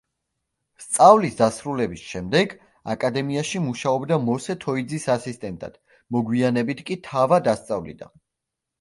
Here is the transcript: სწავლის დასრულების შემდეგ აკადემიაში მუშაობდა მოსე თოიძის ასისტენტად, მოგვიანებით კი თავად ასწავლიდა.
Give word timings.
სწავლის 0.83 1.35
დასრულების 1.41 2.05
შემდეგ 2.13 2.55
აკადემიაში 2.95 3.63
მუშაობდა 3.67 4.21
მოსე 4.33 4.59
თოიძის 4.67 5.09
ასისტენტად, 5.19 5.81
მოგვიანებით 6.19 6.87
კი 6.93 7.03
თავად 7.13 7.57
ასწავლიდა. 7.59 8.15